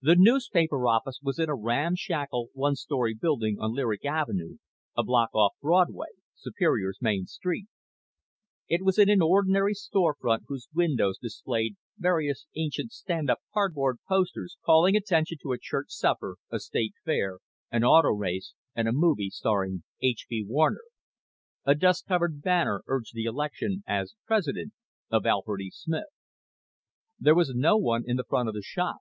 [0.00, 4.58] The newspaper office was in a ramshackle one story building on Lyric Avenue,
[4.96, 7.66] a block off Broadway, Superior's main street.
[8.68, 13.98] It was in an ordinary store front whose windows displayed various ancient stand up cardboard
[14.08, 17.40] posters calling attention to a church supper, a state fair,
[17.72, 20.26] an auto race, and a movie starring H.
[20.30, 20.44] B.
[20.46, 20.84] Warner.
[21.64, 24.74] A dust covered banner urged the election as president
[25.10, 25.72] of Alfred E.
[25.74, 26.06] Smith.
[27.18, 28.98] There was no one in the front of the shop.